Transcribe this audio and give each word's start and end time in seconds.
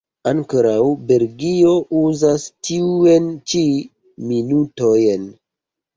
Ankaŭ 0.29 0.85
Belgio 1.11 1.73
uzas 2.01 2.47
tiujn 2.69 3.27
ĉi 3.53 3.63
minutojn. 4.31 5.33